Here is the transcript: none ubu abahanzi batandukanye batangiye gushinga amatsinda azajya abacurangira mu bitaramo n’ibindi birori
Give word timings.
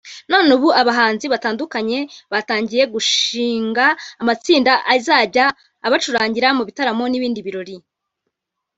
none 0.31 0.49
ubu 0.57 0.69
abahanzi 0.81 1.25
batandukanye 1.33 1.99
batangiye 2.33 2.83
gushinga 2.93 3.85
amatsinda 4.21 4.73
azajya 4.95 5.45
abacurangira 5.87 6.47
mu 6.57 6.63
bitaramo 6.67 7.03
n’ibindi 7.09 7.39
birori 7.45 7.75